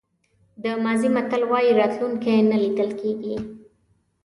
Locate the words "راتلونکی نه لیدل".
1.79-2.89